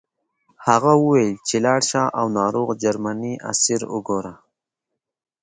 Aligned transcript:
هغه 0.67 0.91
وویل 1.01 1.31
چې 1.47 1.55
لاړ 1.65 1.79
شه 1.89 2.03
او 2.19 2.25
ناروغ 2.37 2.67
جرمنی 2.83 3.33
اسیر 3.51 3.81
وګوره 3.93 4.33